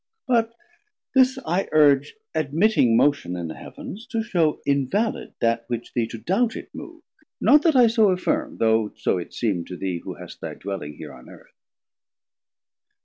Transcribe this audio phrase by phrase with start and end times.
[0.25, 0.55] But
[1.13, 6.17] this I urge, Admitting Motion in the Heav'ns, to shew Invalid that which thee to
[6.17, 7.03] doubt it mov'd;
[7.39, 10.95] Not that I so affirm, though so it seem To thee who hast thy dwelling
[10.95, 11.53] here on Earth.